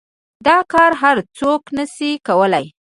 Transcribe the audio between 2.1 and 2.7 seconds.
كولاى.